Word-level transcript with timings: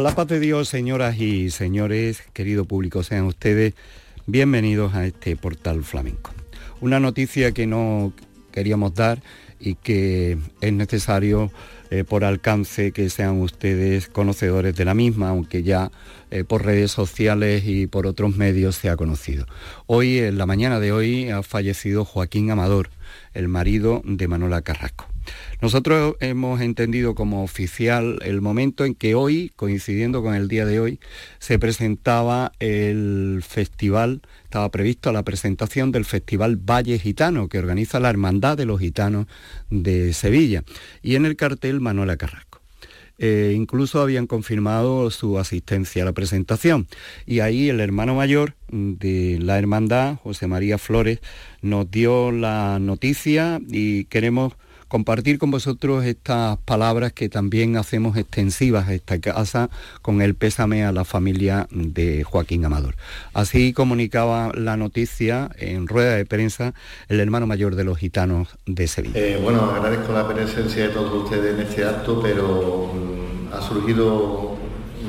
la 0.00 0.14
paz 0.14 0.26
de 0.26 0.40
Dios, 0.40 0.68
señoras 0.68 1.18
y 1.18 1.50
señores, 1.50 2.22
querido 2.32 2.64
público, 2.64 3.02
sean 3.02 3.24
ustedes 3.24 3.74
bienvenidos 4.26 4.94
a 4.94 5.04
este 5.04 5.36
portal 5.36 5.84
flamenco. 5.84 6.32
Una 6.80 6.98
noticia 6.98 7.52
que 7.52 7.66
no 7.66 8.12
queríamos 8.52 8.94
dar 8.94 9.22
y 9.60 9.74
que 9.74 10.38
es 10.60 10.72
necesario 10.72 11.52
eh, 11.90 12.04
por 12.04 12.24
alcance 12.24 12.92
que 12.92 13.10
sean 13.10 13.40
ustedes 13.40 14.08
conocedores 14.08 14.74
de 14.74 14.84
la 14.86 14.94
misma, 14.94 15.28
aunque 15.28 15.62
ya 15.62 15.90
eh, 16.30 16.42
por 16.42 16.64
redes 16.64 16.90
sociales 16.90 17.64
y 17.66 17.86
por 17.86 18.06
otros 18.06 18.34
medios 18.34 18.76
se 18.76 18.88
ha 18.88 18.96
conocido. 18.96 19.46
Hoy, 19.86 20.18
en 20.18 20.38
la 20.38 20.46
mañana 20.46 20.80
de 20.80 20.92
hoy, 20.92 21.30
ha 21.30 21.42
fallecido 21.42 22.04
Joaquín 22.04 22.50
Amador, 22.50 22.88
el 23.34 23.46
marido 23.46 24.00
de 24.04 24.26
Manuela 24.26 24.62
Carrasco. 24.62 25.11
Nosotros 25.60 26.16
hemos 26.20 26.60
entendido 26.60 27.14
como 27.14 27.42
oficial 27.42 28.18
el 28.24 28.40
momento 28.40 28.84
en 28.84 28.94
que 28.94 29.14
hoy, 29.14 29.52
coincidiendo 29.56 30.22
con 30.22 30.34
el 30.34 30.48
día 30.48 30.66
de 30.66 30.80
hoy, 30.80 31.00
se 31.38 31.58
presentaba 31.58 32.52
el 32.58 33.42
festival, 33.46 34.22
estaba 34.44 34.70
previsto 34.70 35.12
la 35.12 35.22
presentación 35.22 35.92
del 35.92 36.04
Festival 36.04 36.56
Valle 36.56 36.98
Gitano, 36.98 37.48
que 37.48 37.58
organiza 37.58 38.00
la 38.00 38.10
Hermandad 38.10 38.56
de 38.56 38.66
los 38.66 38.80
Gitanos 38.80 39.26
de 39.70 40.12
Sevilla, 40.12 40.64
y 41.02 41.14
en 41.14 41.26
el 41.26 41.36
cartel 41.36 41.80
Manuela 41.80 42.16
Carrasco. 42.16 42.52
Eh, 43.24 43.52
incluso 43.54 44.00
habían 44.00 44.26
confirmado 44.26 45.08
su 45.10 45.38
asistencia 45.38 46.02
a 46.02 46.06
la 46.06 46.12
presentación. 46.12 46.88
Y 47.24 47.38
ahí 47.38 47.68
el 47.68 47.78
hermano 47.78 48.16
mayor 48.16 48.56
de 48.70 49.38
la 49.40 49.58
hermandad, 49.58 50.16
José 50.16 50.48
María 50.48 50.76
Flores, 50.76 51.20
nos 51.60 51.88
dio 51.88 52.32
la 52.32 52.78
noticia 52.80 53.60
y 53.68 54.06
queremos 54.06 54.54
compartir 54.92 55.38
con 55.38 55.50
vosotros 55.50 56.04
estas 56.04 56.58
palabras 56.66 57.14
que 57.14 57.30
también 57.30 57.78
hacemos 57.78 58.18
extensivas 58.18 58.88
a 58.88 58.92
esta 58.92 59.18
casa 59.18 59.70
con 60.02 60.20
el 60.20 60.34
pésame 60.34 60.84
a 60.84 60.92
la 60.92 61.06
familia 61.06 61.66
de 61.70 62.24
Joaquín 62.24 62.62
Amador. 62.66 62.96
Así 63.32 63.72
comunicaba 63.72 64.52
la 64.54 64.76
noticia 64.76 65.50
en 65.56 65.88
rueda 65.88 66.14
de 66.16 66.26
prensa 66.26 66.74
el 67.08 67.20
hermano 67.20 67.46
mayor 67.46 67.74
de 67.74 67.84
los 67.84 67.96
gitanos 67.96 68.48
de 68.66 68.86
Sevilla. 68.86 69.18
Eh, 69.18 69.40
bueno, 69.42 69.62
agradezco 69.62 70.12
la 70.12 70.28
presencia 70.28 70.88
de 70.88 70.90
todos 70.90 71.24
ustedes 71.24 71.54
en 71.54 71.66
este 71.66 71.86
acto, 71.86 72.20
pero 72.20 72.92
mm, 72.92 73.54
ha 73.54 73.62
surgido 73.62 74.58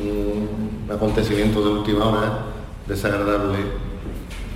un 0.02 0.88
acontecimiento 0.90 1.62
de 1.62 1.80
última 1.80 2.06
hora 2.06 2.46
desagradable 2.88 3.60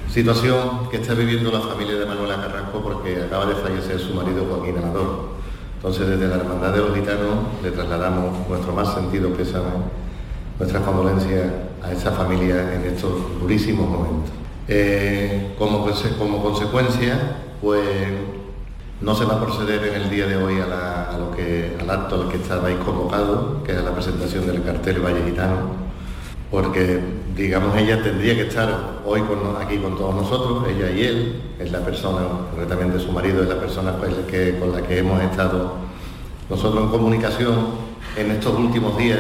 Situación 0.10 0.90
que 0.90 0.98
está 0.98 1.14
viviendo 1.14 1.52
la 1.52 1.60
familia 1.60 1.96
de 1.96 2.06
Manuela 2.06 2.38
Carrasco 2.38 2.82
porque 2.82 3.22
acaba 3.22 3.46
de 3.46 3.56
fallecer 3.56 4.00
su 4.00 4.14
marido 4.14 4.46
Joaquín 4.50 4.78
Amador. 4.78 5.38
Entonces 5.76 6.08
desde 6.08 6.28
la 6.28 6.38
Hermandad 6.38 6.74
de 6.74 6.80
los 6.80 6.96
Gitanos 6.96 7.36
le 7.62 7.72
trasladamos 7.72 8.48
nuestro 8.48 8.74
más 8.74 8.94
sentido 8.94 9.30
pésame, 9.32 9.66
nuestras 10.58 10.84
condolencias 10.84 11.52
a 11.84 11.92
esa 11.92 12.12
familia 12.12 12.74
en 12.74 12.86
estos 12.86 13.12
durísimos 13.40 13.88
momentos. 13.88 14.32
Eh, 14.68 15.54
como, 15.58 15.84
consecuencia, 16.42 17.38
pues 17.62 17.84
no 19.02 19.14
se 19.14 19.26
va 19.26 19.36
a 19.36 19.42
proceder 19.42 19.86
en 19.88 20.02
el 20.02 20.10
día 20.10 20.26
de 20.26 20.38
hoy 20.38 20.60
al 20.60 20.72
acto 21.90 22.22
al 22.22 22.30
que 22.30 22.38
estabais 22.38 22.78
convocado, 22.78 23.62
que 23.64 23.74
es 23.74 23.84
la 23.84 23.94
presentación 23.94 24.48
del 24.48 24.64
cartel 24.64 25.00
Valle 25.00 25.24
Gitano 25.24 25.88
porque 26.50 27.00
digamos 27.38 27.78
ella 27.78 28.02
tendría 28.02 28.34
que 28.34 28.48
estar 28.48 29.00
hoy 29.06 29.22
aquí 29.62 29.78
con 29.78 29.96
todos 29.96 30.16
nosotros, 30.16 30.68
ella 30.68 30.90
y 30.90 31.04
él, 31.04 31.42
es 31.60 31.72
la 31.72 31.80
persona, 31.80 32.22
concretamente 32.50 33.00
su 33.00 33.12
marido, 33.12 33.44
es 33.44 33.50
la 33.50 33.60
persona 33.60 33.94
con 33.94 34.72
la 34.74 34.82
que, 34.82 34.98
hemos 34.98 35.22
estado 35.22 35.76
nosotros 36.50 36.84
en 36.84 36.90
comunicación 36.90 37.56
en 38.16 38.32
estos 38.32 38.58
últimos 38.58 38.98
días 38.98 39.20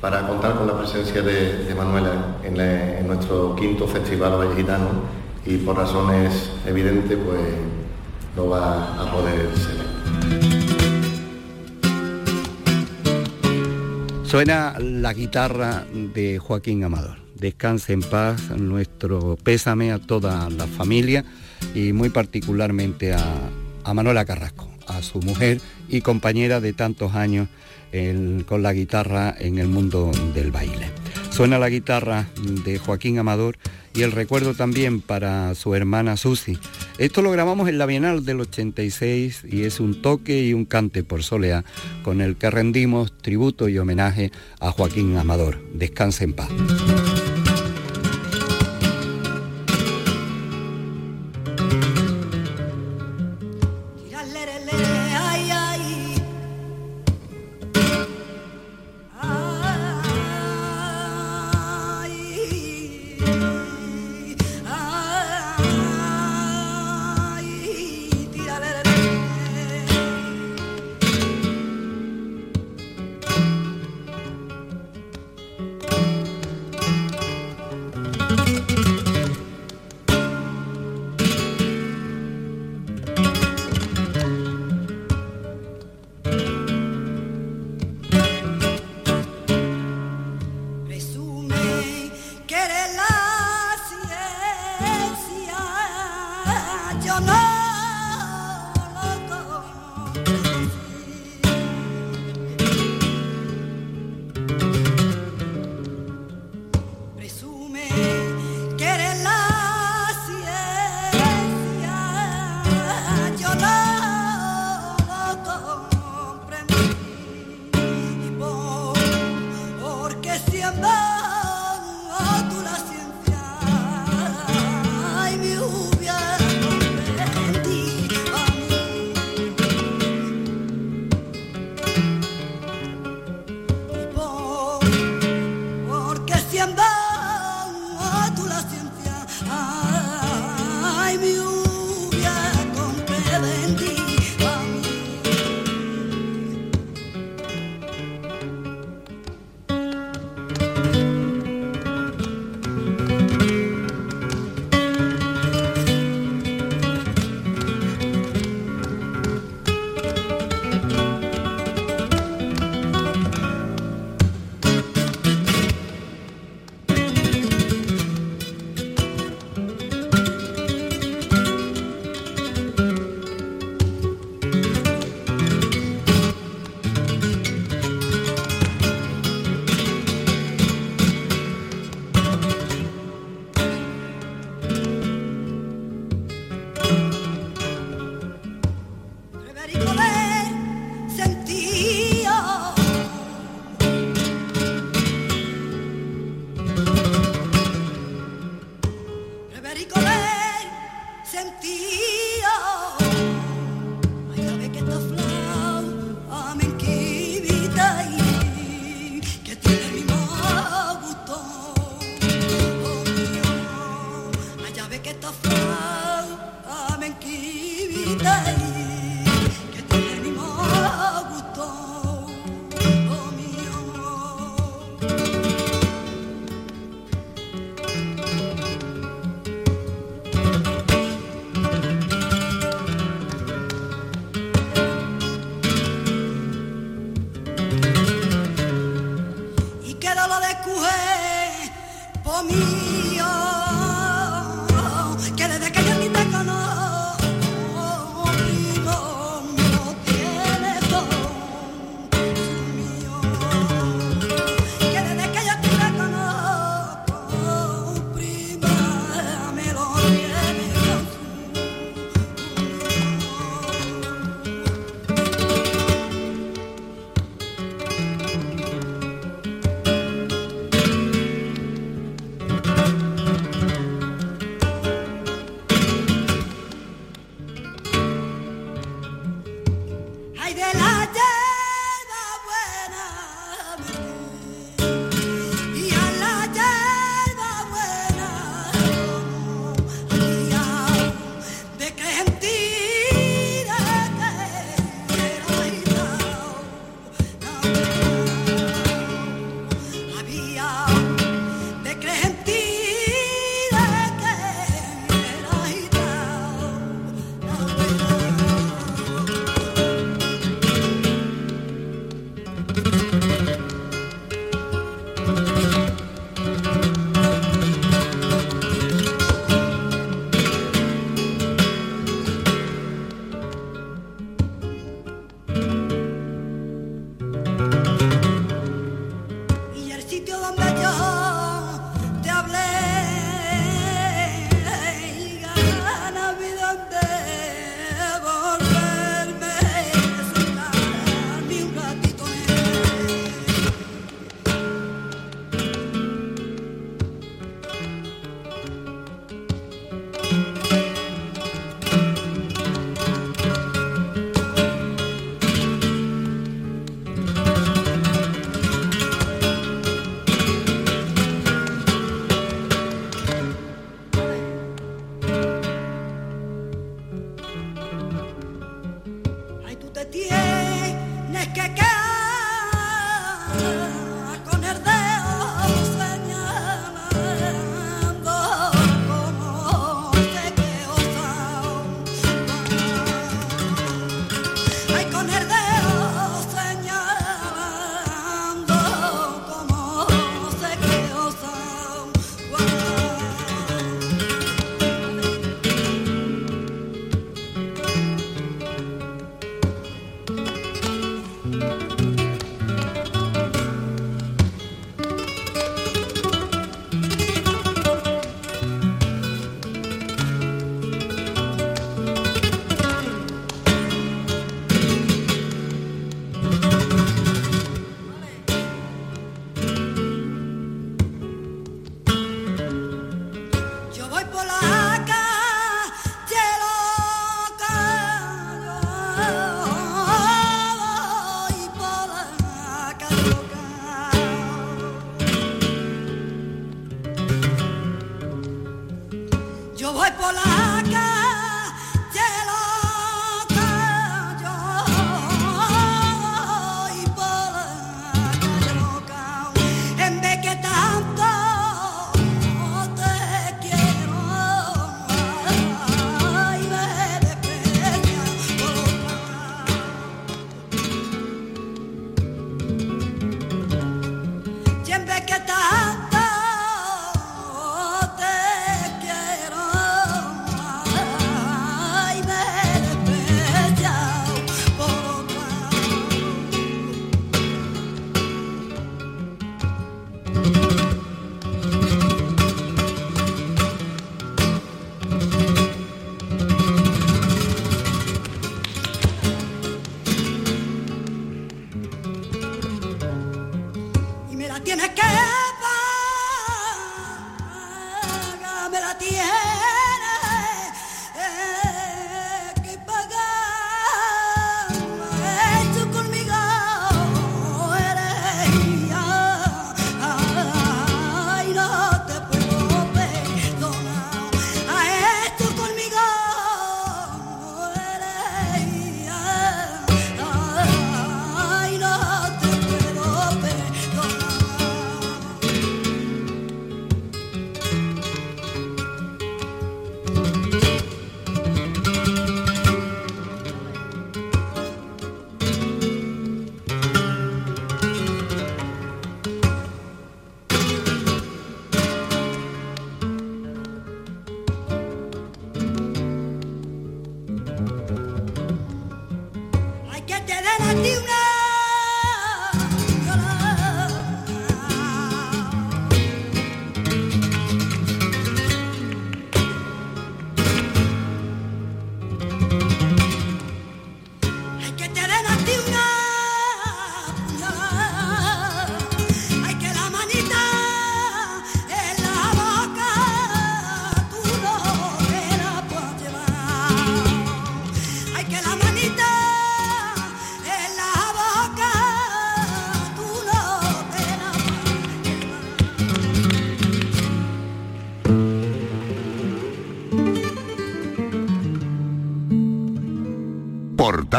para 0.00 0.26
contar 0.26 0.56
con 0.56 0.66
la 0.66 0.76
presencia 0.76 1.22
de, 1.22 1.72
Manuela 1.76 2.38
en, 2.42 2.60
en, 2.60 3.06
nuestro 3.06 3.54
quinto 3.54 3.86
festival 3.86 4.32
Valle 4.32 4.66
y 5.46 5.58
por 5.58 5.76
razones 5.76 6.50
evidentes 6.66 7.16
pues 7.24 7.40
no 8.36 8.48
va 8.48 9.00
a 9.00 9.12
poder 9.12 9.48
ser. 9.54 9.76
Suena 14.24 14.74
la 14.80 15.14
guitarra 15.14 15.84
de 15.92 16.38
Joaquín 16.38 16.84
Amador. 16.84 17.27
Descanse 17.38 17.92
en 17.92 18.00
paz, 18.00 18.50
nuestro 18.50 19.36
pésame 19.42 19.92
a 19.92 19.98
toda 19.98 20.50
la 20.50 20.66
familia 20.66 21.24
y 21.74 21.92
muy 21.92 22.10
particularmente 22.10 23.12
a, 23.12 23.50
Manuela 23.94 24.26
Carrasco, 24.26 24.68
a 24.86 25.00
su 25.00 25.20
mujer 25.20 25.62
y 25.88 26.02
compañera 26.02 26.60
de 26.60 26.74
tantos 26.74 27.14
años 27.14 27.48
con 28.46 28.62
la 28.62 28.74
guitarra 28.74 29.34
en 29.38 29.58
el 29.58 29.66
mundo 29.66 30.10
del 30.34 30.50
baile. 30.50 30.90
Suena 31.30 31.58
la 31.58 31.70
guitarra 31.70 32.26
de 32.64 32.78
Joaquín 32.78 33.18
Amador 33.18 33.56
y 33.94 34.02
el 34.02 34.12
recuerdo 34.12 34.54
también 34.54 35.00
para 35.00 35.54
su 35.54 35.74
hermana 35.74 36.16
Susi. 36.16 36.58
Esto 36.98 37.22
lo 37.22 37.30
grabamos 37.30 37.68
en 37.68 37.78
la 37.78 37.86
Bienal 37.86 38.24
del 38.24 38.40
86 38.40 39.44
y 39.48 39.62
es 39.62 39.80
un 39.80 40.02
toque 40.02 40.44
y 40.44 40.52
un 40.52 40.64
cante 40.66 41.02
por 41.02 41.22
soleá 41.22 41.64
con 42.02 42.20
el 42.20 42.36
que 42.36 42.50
rendimos 42.50 43.16
tributo 43.18 43.68
y 43.68 43.78
homenaje 43.78 44.32
a 44.60 44.70
Joaquín 44.70 45.16
Amador. 45.16 45.58
Descanse 45.72 46.24
en 46.24 46.32
paz. 46.34 46.50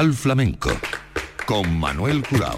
Flamenco 0.08 0.70
con 1.46 1.78
Manuel 1.78 2.24
Curao. 2.24 2.56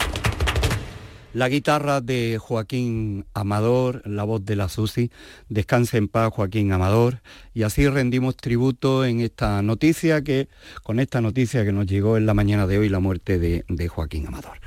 La 1.34 1.50
guitarra 1.50 2.00
de 2.00 2.38
Joaquín 2.40 3.26
Amador, 3.34 4.04
la 4.06 4.24
voz 4.24 4.46
de 4.46 4.56
la 4.56 4.70
Susi, 4.70 5.10
descanse 5.50 5.98
en 5.98 6.08
paz 6.08 6.32
Joaquín 6.32 6.72
Amador, 6.72 7.22
y 7.56 7.64
así 7.64 7.88
rendimos 7.88 8.38
tributo 8.38 9.06
en 9.06 9.22
esta 9.22 9.64
noticia 9.64 10.24
que, 10.24 10.50
con 10.84 11.00
esta 11.00 11.20
noticia 11.20 11.66
que 11.66 11.72
nos 11.72 11.88
llegó 11.88 12.16
en 12.16 12.28
la 12.28 12.36
mañana 12.36 12.68
de 12.68 12.78
hoy, 12.78 12.90
la 12.90 13.00
muerte 13.00 13.40
de, 13.40 13.88
Joaquín 13.88 14.28
Amador. 14.28 14.60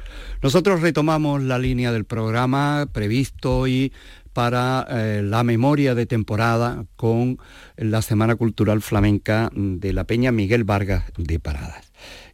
Nosotros 0.43 0.81
retomamos 0.81 1.45
la 1.45 1.61
línea 1.61 1.93
del 1.93 2.07
programa 2.07 2.89
previsto 2.93 3.59
hoy 3.59 3.93
para 4.33 4.85
eh, 4.91 5.23
la 5.23 5.45
memoria 5.45 5.95
de 5.95 6.07
temporada 6.07 6.87
con 6.97 7.39
la 7.77 8.03
Semana 8.03 8.35
Cultural 8.35 8.83
Flamenca 8.83 9.49
de 9.55 9.93
la 9.93 10.05
Peña 10.05 10.33
Miguel 10.33 10.65
Vargas 10.65 11.05
de 11.17 11.39
Paradas. 11.39 11.84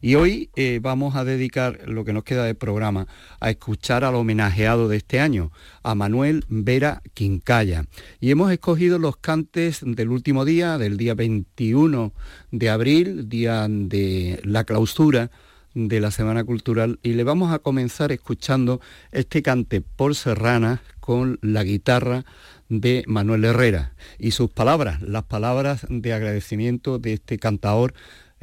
Y 0.01 0.15
hoy 0.15 0.49
eh, 0.55 0.79
vamos 0.81 1.15
a 1.15 1.23
dedicar 1.23 1.79
lo 1.85 2.03
que 2.03 2.11
nos 2.11 2.23
queda 2.23 2.43
de 2.43 2.55
programa 2.55 3.07
a 3.39 3.51
escuchar 3.51 4.03
al 4.03 4.15
homenajeado 4.15 4.87
de 4.87 4.97
este 4.97 5.19
año, 5.19 5.51
a 5.83 5.93
Manuel 5.93 6.43
Vera 6.49 7.03
Quincaya. 7.13 7.85
Y 8.19 8.31
hemos 8.31 8.51
escogido 8.51 8.97
los 8.97 9.17
cantes 9.17 9.81
del 9.85 10.09
último 10.09 10.43
día, 10.43 10.79
del 10.79 10.97
día 10.97 11.13
21 11.13 12.13
de 12.49 12.69
abril, 12.69 13.29
día 13.29 13.67
de 13.69 14.41
la 14.43 14.63
clausura 14.63 15.29
de 15.73 15.99
la 15.99 16.11
Semana 16.11 16.43
Cultural 16.43 16.99
y 17.01 17.13
le 17.13 17.23
vamos 17.23 17.53
a 17.53 17.59
comenzar 17.59 18.11
escuchando 18.11 18.81
este 19.11 19.41
cante 19.41 19.81
por 19.81 20.15
Serrana 20.15 20.81
con 20.99 21.39
la 21.41 21.63
guitarra 21.63 22.25
de 22.67 23.03
Manuel 23.07 23.45
Herrera 23.45 23.93
y 24.17 24.31
sus 24.31 24.49
palabras, 24.49 25.01
las 25.01 25.23
palabras 25.23 25.85
de 25.89 26.13
agradecimiento 26.13 26.99
de 26.99 27.13
este 27.13 27.37
cantador 27.37 27.93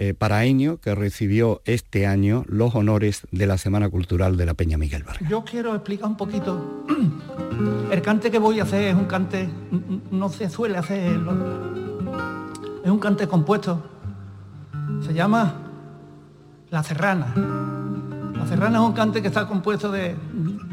eh, 0.00 0.14
paraeño 0.14 0.76
que 0.76 0.94
recibió 0.94 1.60
este 1.64 2.06
año 2.06 2.44
los 2.46 2.72
honores 2.76 3.26
de 3.32 3.48
la 3.48 3.58
Semana 3.58 3.88
Cultural 3.88 4.36
de 4.36 4.46
la 4.46 4.54
Peña 4.54 4.78
Miguel 4.78 5.02
Vargas. 5.02 5.28
Yo 5.28 5.42
quiero 5.44 5.74
explicar 5.74 6.08
un 6.08 6.16
poquito. 6.16 6.84
El 7.90 8.00
cante 8.00 8.30
que 8.30 8.38
voy 8.38 8.60
a 8.60 8.62
hacer 8.62 8.84
es 8.84 8.94
un 8.94 9.06
cante, 9.06 9.48
no 10.12 10.28
se 10.28 10.48
suele 10.50 10.78
hacer, 10.78 11.20
es 12.84 12.90
un 12.90 12.98
cante 13.00 13.26
compuesto. 13.26 13.82
Se 15.04 15.12
llama 15.12 15.54
La 16.70 16.84
Serrana. 16.84 17.34
La 18.36 18.46
Serrana 18.46 18.78
es 18.78 18.84
un 18.84 18.92
cante 18.92 19.20
que 19.20 19.26
está 19.26 19.48
compuesto 19.48 19.90
de, 19.90 20.14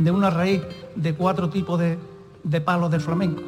una 0.08 0.30
raíz 0.30 0.62
de 0.96 1.16
cuatro 1.16 1.50
tipos 1.50 1.80
de, 1.80 2.62
palos 2.62 2.92
de 2.92 3.00
flamenco. 3.00 3.42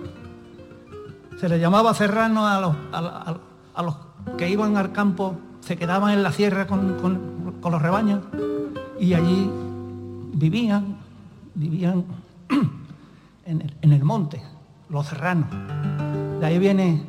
Se 1.39 1.47
le 1.47 1.59
llamaba 1.59 1.93
serrano 1.93 2.47
a 2.47 2.59
los, 2.59 2.75
a 2.91 3.83
los 3.83 3.95
que 4.39 4.49
iban 4.49 4.75
al 4.75 4.91
campo 4.91 5.37
se 5.67 5.75
quedaban 5.75 6.13
en 6.13 6.23
la 6.23 6.31
sierra 6.31 6.65
con, 6.65 6.95
los 7.61 7.81
rebaños 7.81 8.23
y 8.97 9.13
allí 9.13 9.51
vivían, 10.31 10.95
vivían 11.55 12.05
en 13.45 13.91
el, 13.91 14.03
monte, 14.05 14.41
los 14.89 15.05
serranos. 15.07 15.49
De 16.39 16.45
ahí 16.45 16.57
viene 16.57 17.03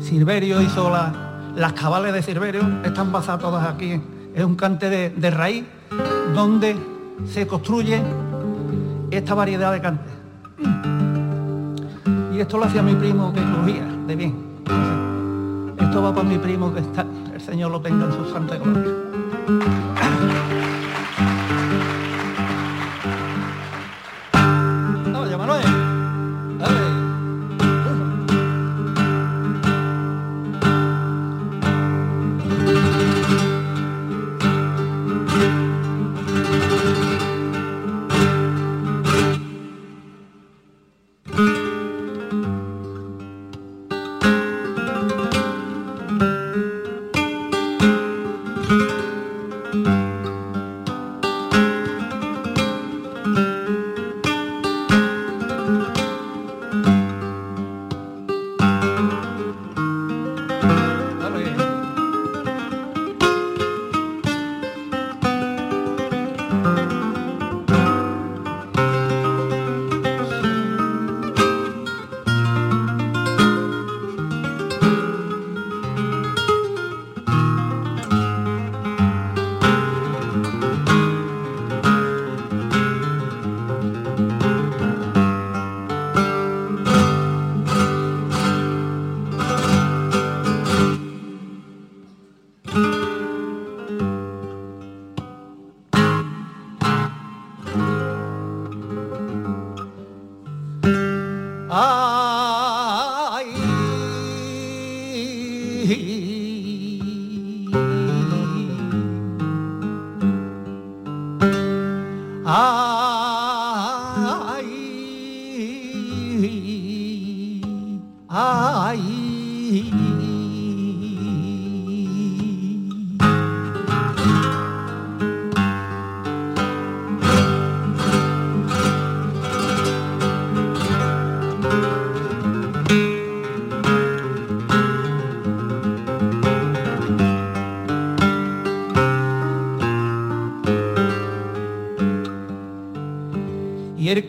Silverio 0.00 0.62
hizo 0.62 0.90
las 1.54 1.72
cabales 1.74 2.14
de 2.14 2.22
Silverio, 2.22 2.62
están 2.82 3.12
basadas 3.12 3.42
todas 3.42 3.68
aquí. 3.68 4.00
Es 4.34 4.42
un 4.42 4.56
cante 4.56 4.88
de, 4.88 5.30
raíz 5.30 5.66
donde 6.34 6.74
se 7.26 7.46
construye 7.46 8.02
esta 9.10 9.34
variedad 9.34 9.70
de 9.70 9.80
cantes. 9.82 10.12
Y 12.34 12.40
esto 12.40 12.56
lo 12.56 12.64
hacía 12.64 12.80
mi 12.80 12.94
primo 12.94 13.34
que 13.34 13.42
crujía 13.42 13.84
de 14.06 14.16
bien. 14.16 14.51
Esto 15.92 16.02
va 16.02 16.14
para 16.14 16.26
mi 16.26 16.38
primo 16.38 16.72
que 16.72 16.80
está, 16.80 17.04
el 17.34 17.40
Señor 17.42 17.70
lo 17.70 17.78
tenga 17.78 18.06
en 18.06 18.12
su 18.12 18.24
santa 18.32 18.56
gloria. 18.56 18.94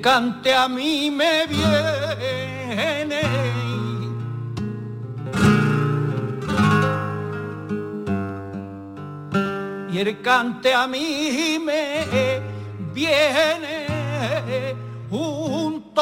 Cante 0.04 0.54
a 0.54 0.68
mí 0.68 1.10
me 1.10 1.48
viene. 1.48 3.22
y 9.90 10.00
el 10.00 10.22
cante 10.22 10.74
a 10.74 10.86
mí 10.88 11.58
me 11.64 12.42
viene 12.94 14.76
junto 15.10 16.02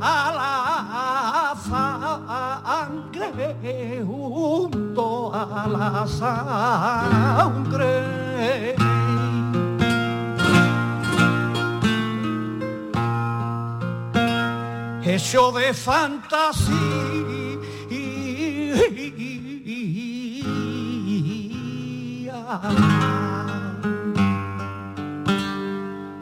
a 0.00 0.32
la 0.40 1.54
sangre, 2.74 4.02
junto 4.04 5.32
a 5.32 5.68
la 5.68 6.04
sangre. 6.08 8.07
Hecho 15.28 15.52
de 15.52 15.74
fantasía. 15.74 16.78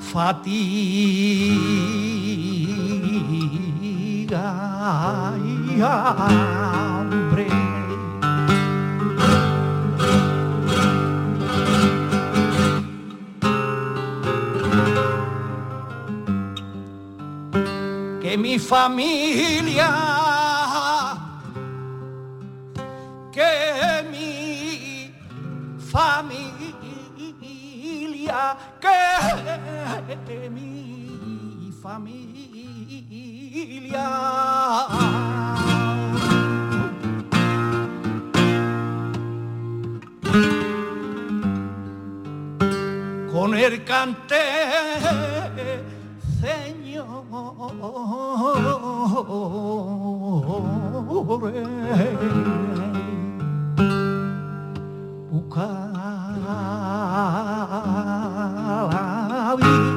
Fatiga 0.01 0.97
mi 18.47 18.61
familia, 18.61 19.91
que 23.33 24.05
mi 24.13 25.11
familia 25.93 26.57
que 30.25 30.51
mi 30.51 31.73
familia. 31.83 32.37
Con 43.33 43.55
el 43.57 43.85
cante, 43.85 44.45
Ahí 59.59 59.96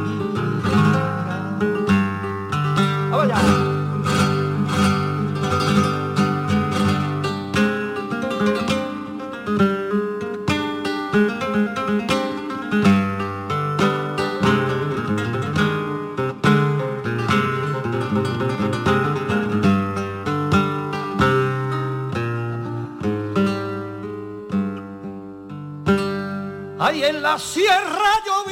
la 27.22 27.38
sierra 27.38 28.12
yo 28.26 28.46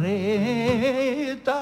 reta 0.00 1.58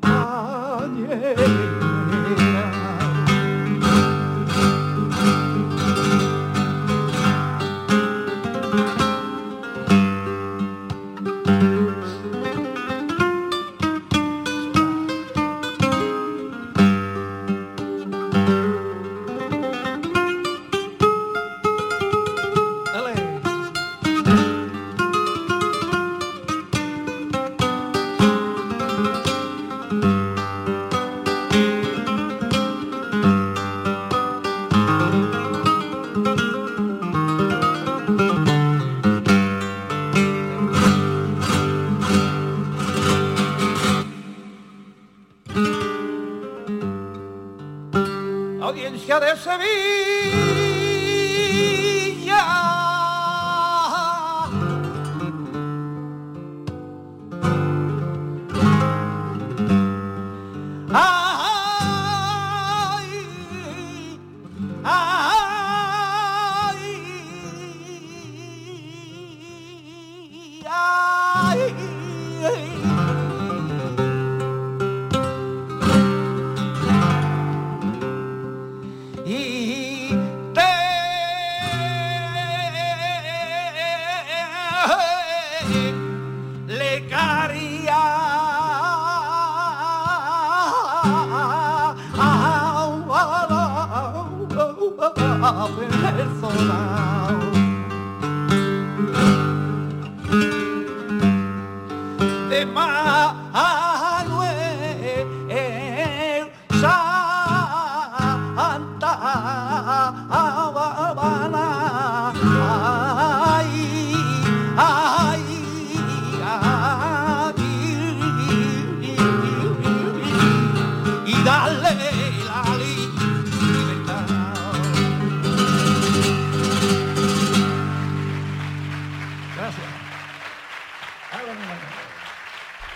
compañera. 0.00 1.48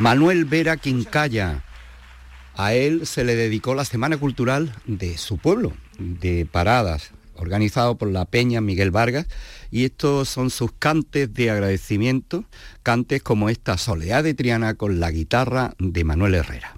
Manuel 0.03 0.47
Vera 0.47 0.79
Quincaya. 0.79 1.62
A 2.57 2.75
él 2.75 3.07
se 3.07 3.23
le 3.23 3.37
dedicó 3.37 3.77
la 3.77 3.85
Semana 3.85 4.17
Cultural 4.17 4.75
de 4.85 5.17
su 5.17 5.38
pueblo, 5.38 5.75
de 5.97 6.45
Paradas, 6.45 7.12
organizado 7.37 7.97
por 7.97 8.11
la 8.11 8.25
Peña 8.25 8.61
Miguel 8.61 8.91
Vargas, 8.91 9.29
y 9.71 9.85
estos 9.85 10.29
son 10.29 10.51
sus 10.51 10.73
cantes 10.73 11.33
de 11.33 11.51
agradecimiento, 11.51 12.45
cantes 12.83 13.23
como 13.23 13.49
esta 13.49 13.79
Soledad 13.79 14.25
de 14.25 14.35
Triana 14.35 14.75
con 14.75 14.99
la 14.99 15.12
guitarra 15.12 15.75
de 15.79 16.03
Manuel 16.03 16.35
Herrera. 16.35 16.75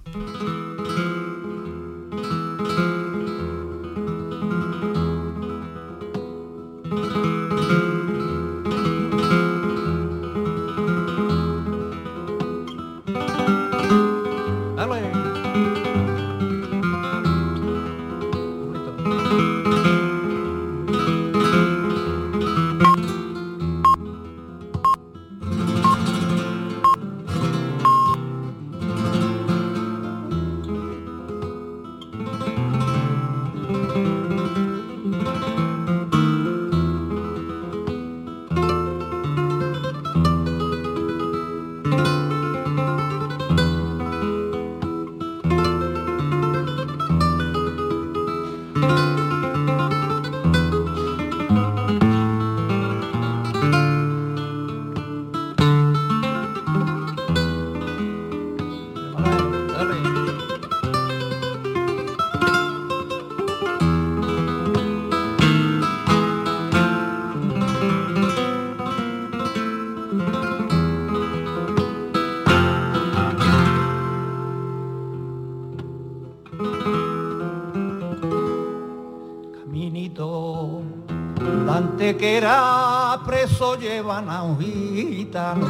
Que 82.17 82.37
era 82.37 83.19
preso 83.25 83.77
llevan 83.77 84.29
a 84.29 84.43
un 84.43 84.59
gitano 84.59 85.67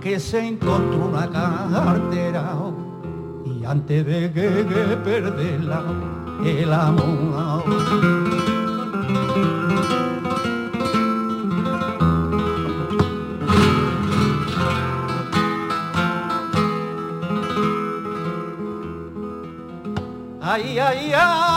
que 0.00 0.20
se 0.20 0.46
encontró 0.46 1.06
una 1.06 1.28
cartera 1.30 2.54
y 3.44 3.64
antes 3.64 4.06
de 4.06 4.32
que, 4.32 4.66
que 4.66 4.96
perderla 4.96 5.82
el 6.44 6.72
amor. 6.72 7.64
Ay, 20.42 20.78
ay, 20.78 21.12
ay. 21.14 21.53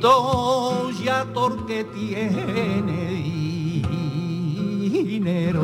Bonito 0.00 0.90
ya 1.02 1.26
porque 1.32 1.84
tiene 1.84 3.22
dinero, 5.06 5.62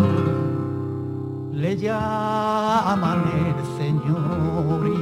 le 1.53 1.77
llaman 1.77 3.25
el 3.47 3.55
señorito. 3.79 5.00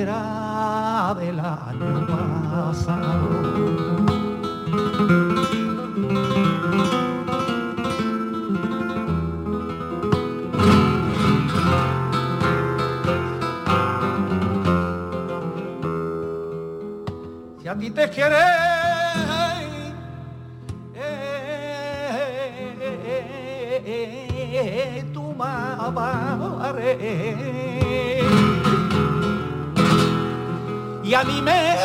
Será 0.00 1.14
del 1.18 1.38
año 1.38 2.06
pasado. 2.06 3.28
Si 17.60 17.68
a 17.68 17.74
ti 17.76 17.90
te 17.90 18.08
quieres 18.08 18.40
tu 25.12 25.34
madre. 25.34 26.50
Y 31.10 31.14
a 31.14 31.24
mí 31.24 31.42
me 31.42 31.76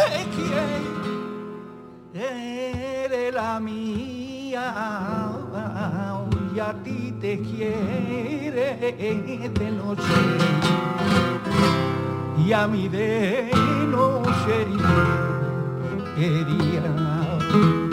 quiere 2.13 3.31
la 3.31 3.59
mía 3.59 5.31
y 6.53 6.59
a 6.59 6.71
ti 6.83 7.11
te 7.19 7.39
quiere 7.39 9.49
de 9.49 9.71
noche 9.71 10.03
y 12.37 12.53
a 12.53 12.67
mí 12.67 12.87
de 12.87 13.49
noche 13.89 14.67
quería. 16.15 17.84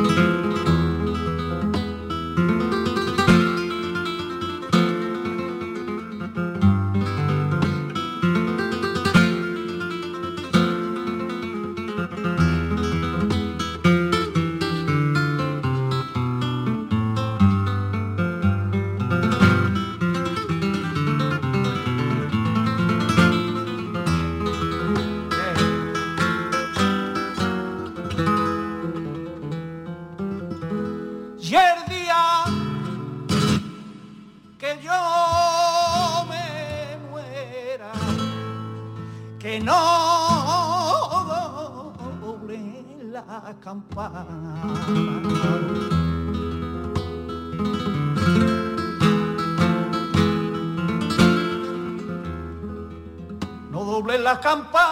La 54.22 54.38
campana, 54.38 54.82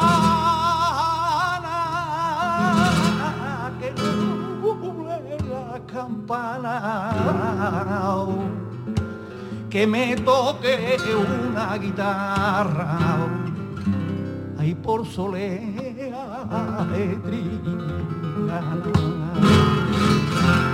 que 3.79 3.93
nuble 4.61 5.39
la 5.49 5.81
campana, 5.87 7.13
que 9.71 9.87
me 9.87 10.17
toque 10.17 10.99
una 11.15 11.77
guitarra, 11.79 12.99
ahí 14.59 14.75
por 14.75 15.07
solea 15.07 16.87
de 16.93 17.21
están 20.41 20.70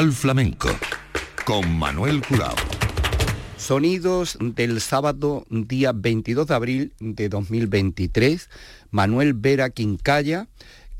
Portal 0.00 0.12
Flamenco 0.14 0.70
con 1.44 1.78
Manuel 1.78 2.22
Curao. 2.26 2.54
Sonidos 3.58 4.38
del 4.40 4.80
sábado 4.80 5.44
día 5.50 5.92
22 5.94 6.46
de 6.46 6.54
abril 6.54 6.92
de 7.00 7.28
2023. 7.28 8.48
Manuel 8.90 9.34
Vera 9.34 9.68
Quincaya 9.68 10.48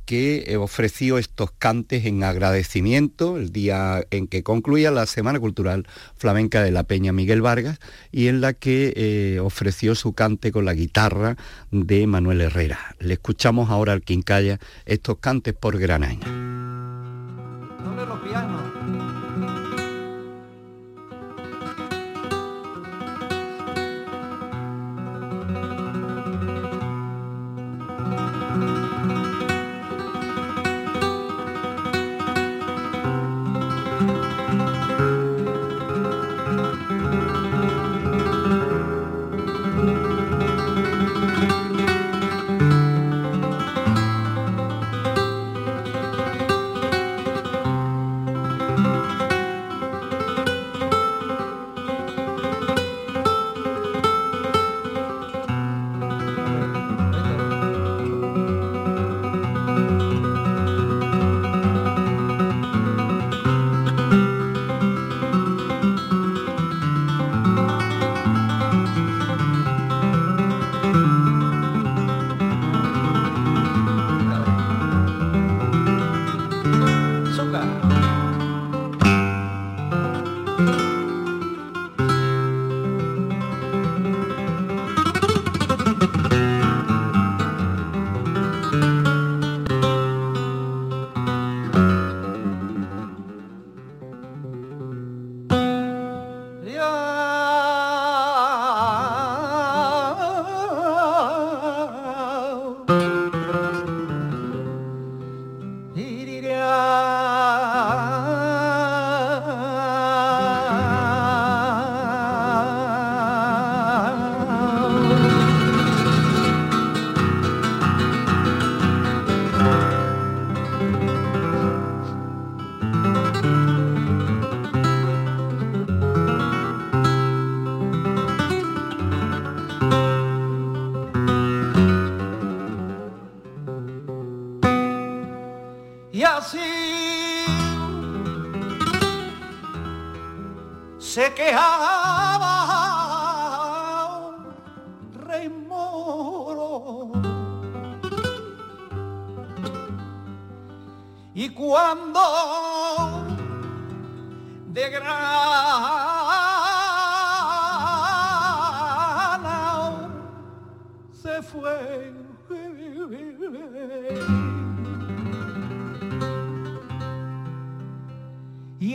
que 0.04 0.44
eh, 0.46 0.58
ofreció 0.58 1.16
estos 1.16 1.50
cantes 1.50 2.04
en 2.04 2.24
agradecimiento 2.24 3.38
el 3.38 3.52
día 3.52 4.04
en 4.10 4.26
que 4.26 4.42
concluía 4.42 4.90
la 4.90 5.06
Semana 5.06 5.40
Cultural 5.40 5.86
Flamenca 6.14 6.62
de 6.62 6.70
la 6.70 6.82
Peña 6.82 7.12
Miguel 7.14 7.40
Vargas 7.40 7.78
y 8.12 8.26
en 8.26 8.42
la 8.42 8.52
que 8.52 8.92
eh, 8.96 9.40
ofreció 9.40 9.94
su 9.94 10.12
cante 10.12 10.52
con 10.52 10.66
la 10.66 10.74
guitarra 10.74 11.38
de 11.70 12.06
Manuel 12.06 12.42
Herrera. 12.42 12.96
Le 12.98 13.14
escuchamos 13.14 13.70
ahora 13.70 13.94
al 13.94 14.02
Quincaya 14.02 14.60
estos 14.84 15.16
cantes 15.20 15.54
por 15.54 15.78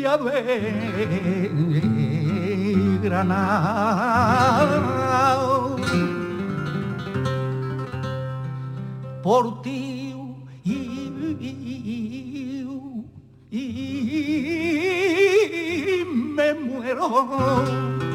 te 0.00 0.06
voy 0.06 0.06
a 0.06 0.16
ver 0.16 1.50
Granada. 3.02 4.80
Por 9.22 9.62
ti 9.62 10.14
y 13.52 13.66
me 16.04 16.54
muero 16.54 18.09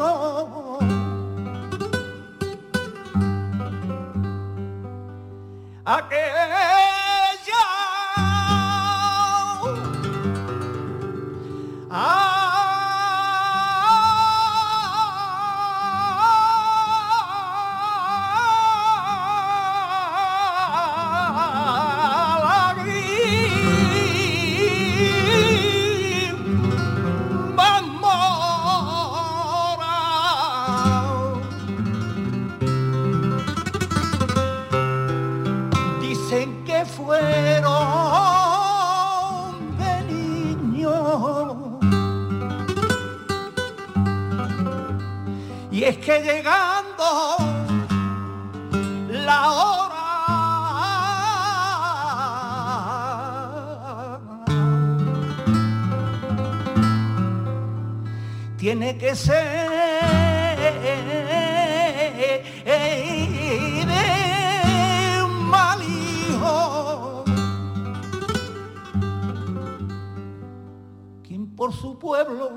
mío. 0.00 0.78
Aquel 5.84 6.39
que 46.10 46.22
llegando 46.22 47.36
la 49.26 49.52
hora. 49.52 50.06
Tiene 58.58 58.98
que 58.98 59.14
ser 59.14 59.70
mal 65.54 65.80
hijo. 65.82 67.24
Quien 71.22 71.54
por 71.54 71.72
su 71.72 71.96
pueblo 72.00 72.49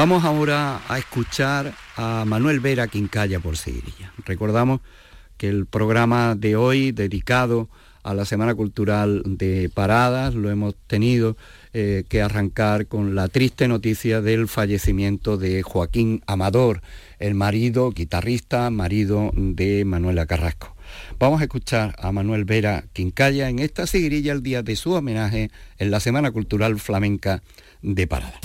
Vamos 0.00 0.24
ahora 0.24 0.80
a 0.88 0.98
escuchar 0.98 1.74
a 1.94 2.24
Manuel 2.26 2.58
Vera 2.60 2.88
Quincalla 2.88 3.38
por 3.38 3.58
Seguirilla. 3.58 4.14
Recordamos 4.24 4.80
que 5.36 5.50
el 5.50 5.66
programa 5.66 6.34
de 6.34 6.56
hoy 6.56 6.90
dedicado 6.92 7.68
a 8.02 8.14
la 8.14 8.24
Semana 8.24 8.54
Cultural 8.54 9.22
de 9.26 9.68
Paradas 9.68 10.34
lo 10.34 10.50
hemos 10.50 10.74
tenido 10.86 11.36
eh, 11.74 12.04
que 12.08 12.22
arrancar 12.22 12.86
con 12.86 13.14
la 13.14 13.28
triste 13.28 13.68
noticia 13.68 14.22
del 14.22 14.48
fallecimiento 14.48 15.36
de 15.36 15.60
Joaquín 15.62 16.22
Amador, 16.26 16.80
el 17.18 17.34
marido, 17.34 17.90
guitarrista, 17.90 18.70
marido 18.70 19.32
de 19.34 19.84
Manuela 19.84 20.24
Carrasco. 20.24 20.74
Vamos 21.18 21.42
a 21.42 21.44
escuchar 21.44 21.94
a 21.98 22.10
Manuel 22.10 22.46
Vera 22.46 22.84
Quincalla 22.94 23.50
en 23.50 23.58
esta 23.58 23.86
seguirilla 23.86 24.32
el 24.32 24.42
día 24.42 24.62
de 24.62 24.76
su 24.76 24.92
homenaje 24.92 25.50
en 25.76 25.90
la 25.90 26.00
Semana 26.00 26.30
Cultural 26.30 26.80
Flamenca 26.80 27.42
de 27.82 28.06
Paradas. 28.06 28.40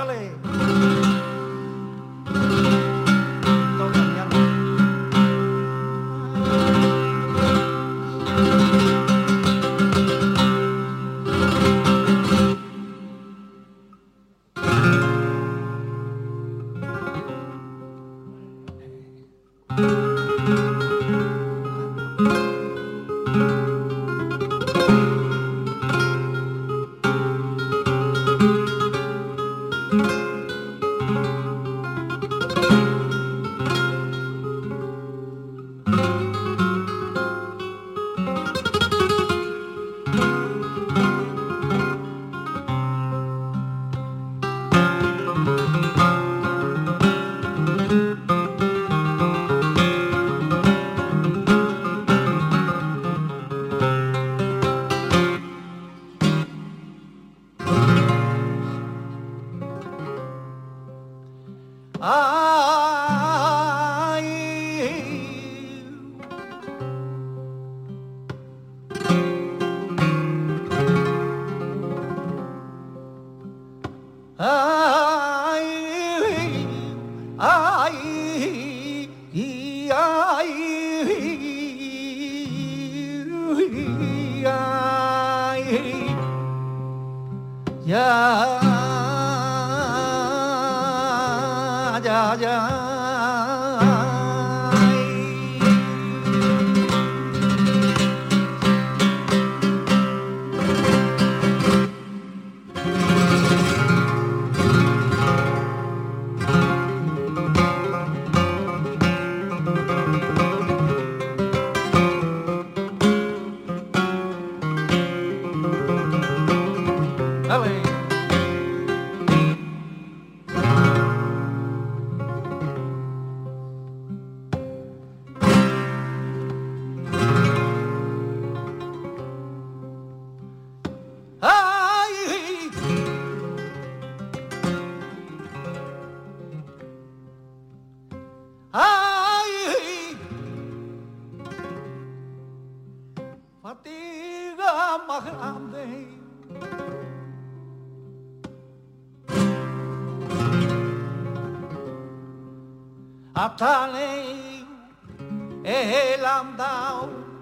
Allez 0.00 1.09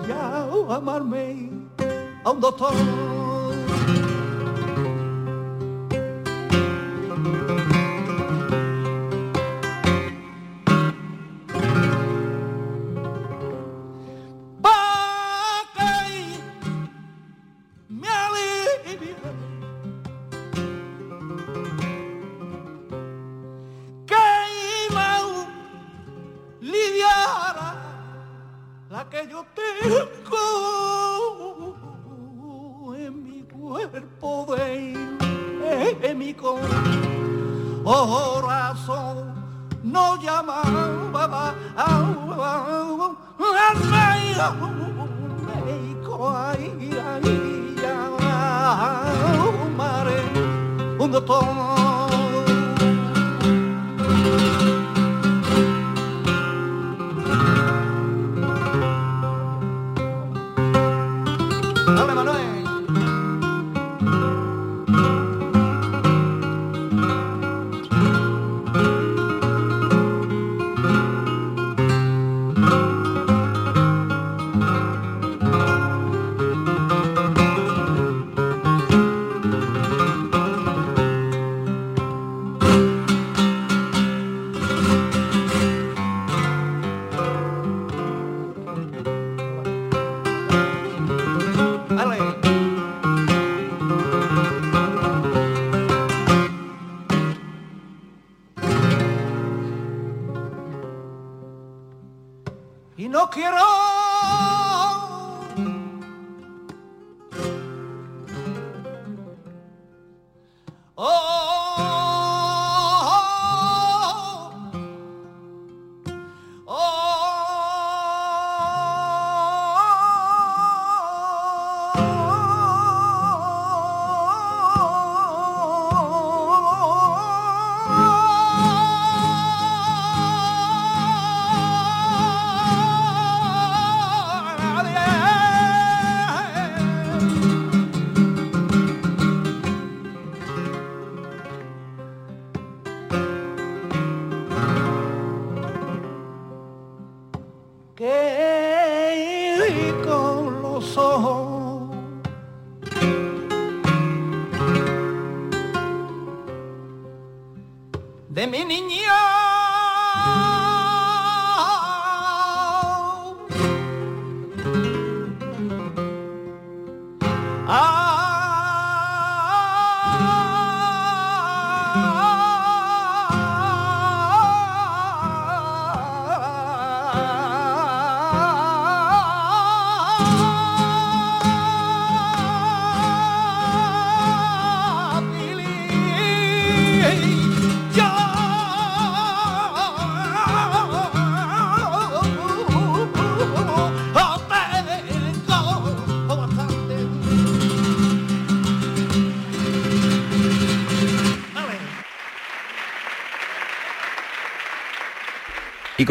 ya 0.05 0.49
amarme 0.75 1.49
a 2.25 2.31
un 2.31 2.41
doctor. 2.41 3.00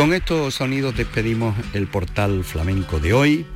Con 0.00 0.14
estos 0.14 0.54
sonidos 0.54 0.96
despedimos 0.96 1.54
el 1.74 1.86
portal 1.86 2.42
flamenco 2.42 3.00
de 3.00 3.12
hoy, 3.12 3.46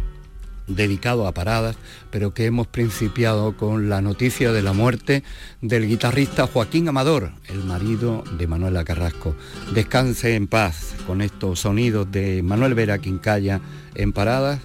dedicado 0.67 1.27
a 1.27 1.33
paradas, 1.33 1.75
pero 2.11 2.35
que 2.35 2.45
hemos 2.45 2.67
principiado 2.67 3.57
con 3.57 3.89
la 3.89 4.03
noticia 4.03 4.53
de 4.53 4.61
la 4.61 4.75
muerte 4.75 5.23
del 5.63 5.89
guitarrista 5.89 6.47
Joaquín 6.47 6.87
Amador, 6.87 7.33
el 7.49 7.65
marido 7.65 8.25
de 8.37 8.47
Manuela 8.47 8.85
Carrasco. 8.85 9.35
Descanse 9.73 10.35
en 10.35 10.47
paz 10.47 10.95
con 11.07 11.23
estos 11.23 11.61
sonidos 11.61 12.13
de 12.13 12.43
Manuel 12.43 12.75
Vera 12.75 12.99
Quincalla 12.99 13.63
en 13.95 14.13
paradas. 14.13 14.61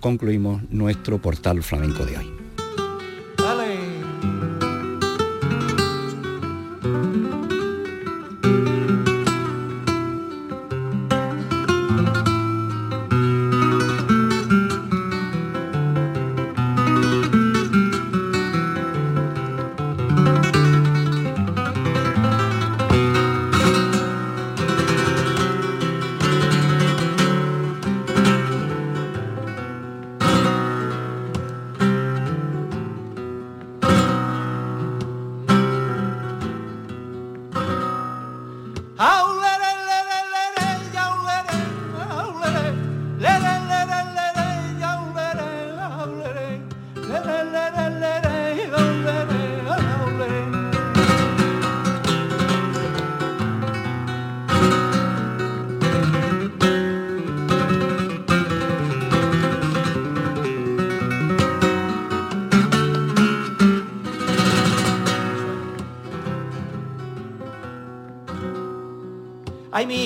Concluimos 0.00 0.64
nuestro 0.68 1.16
portal 1.16 1.62
flamenco 1.62 2.04
de 2.04 2.18
hoy. 2.18 2.35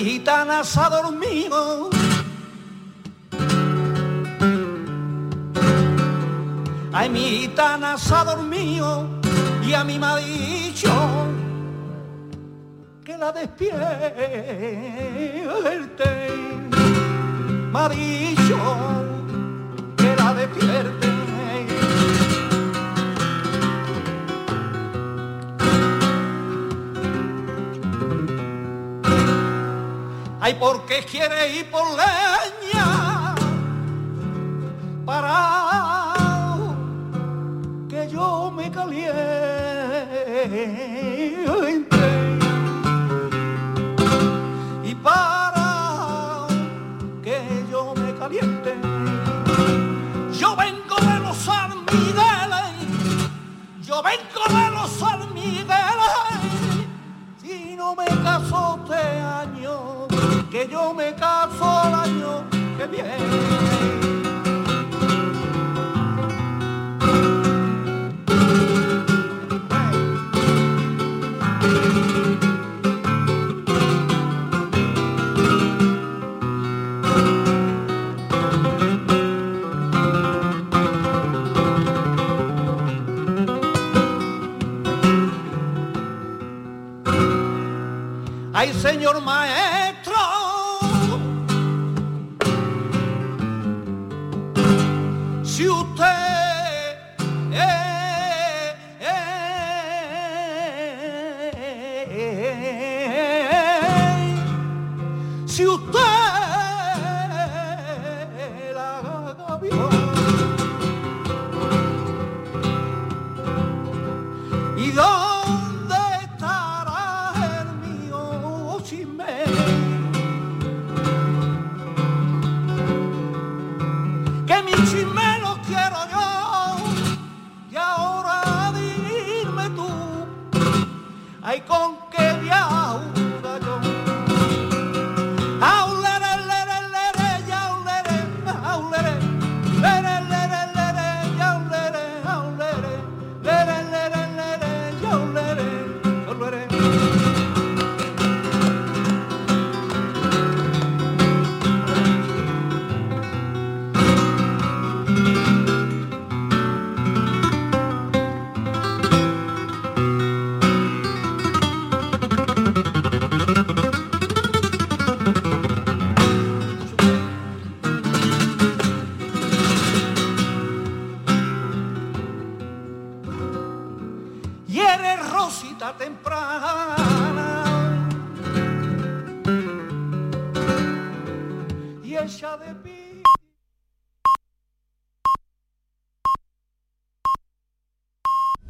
Gitanas 0.03 0.75
ha 0.75 0.89
dormido. 0.89 1.89
Ay, 6.91 7.09
mi 7.09 7.21
gitana 7.21 7.97
se 7.97 8.13
ha 8.13 8.25
dormido 8.25 9.07
y 9.63 9.73
a 9.73 9.85
mí 9.85 9.97
me 9.97 10.05
ha 10.07 10.17
dicho 10.17 10.91
que 13.05 13.17
la 13.17 13.31
despierte. 13.31 13.71
Me 17.71 17.79
ha 17.79 17.87
dicho 17.87 18.57
que 19.95 20.15
la 20.17 20.33
despierte. 20.33 21.10
Ay, 30.43 30.55
porque 30.55 31.03
quiere 31.03 31.49
ir 31.49 31.69
por 31.69 31.87
leña 31.91 32.30
que 60.61 60.67
yo 60.67 60.93
me 60.93 61.15
caso 61.15 61.81
el 61.87 61.93
año 61.95 62.43
que 62.77 62.85
viene. 62.85 63.09
Ay, 88.53 88.73
señor 88.73 89.21
maestro. 89.21 90.00